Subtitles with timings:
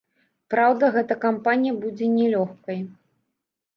[0.53, 2.83] Праўда, гэта кампанія будзе не лёгкай.